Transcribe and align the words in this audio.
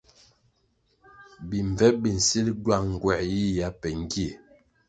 Bimbvep 1.49 1.95
bi 2.03 2.09
nsil 2.17 2.47
gywang 2.63 2.87
nğuer 2.93 3.21
yiyia 3.31 3.69
be 3.79 3.89
ngie. 3.99 4.29